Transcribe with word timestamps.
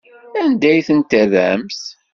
Anda 0.41 0.67
ay 0.71 0.81
ten-terramt? 0.87 1.81